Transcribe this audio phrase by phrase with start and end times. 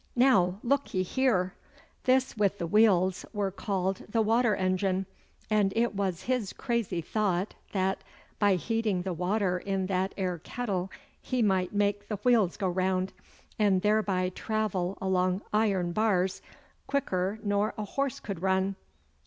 [0.15, 1.53] Now, look ye here!
[2.05, 5.05] This wi' the wheels were called the water engine,
[5.47, 8.03] and it was his crazy thought that,
[8.39, 10.89] by heating the water in that ere kettle,
[11.25, 13.13] ye might make the wheels go round,
[13.59, 16.41] and thereby travel along iron bars
[16.87, 18.77] quicker nor a horse could run.